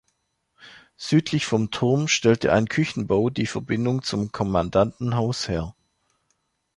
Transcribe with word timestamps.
Südlich 0.97 1.45
vom 1.45 1.69
Turm 1.69 2.07
stellte 2.07 2.51
ein 2.53 2.67
Küchenbau 2.67 3.29
die 3.29 3.45
Verbindung 3.45 4.01
zum 4.01 4.31
Kommandantenhaus 4.31 5.47
her. 5.47 5.75